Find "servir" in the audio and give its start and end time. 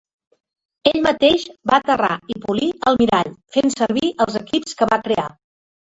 3.77-4.11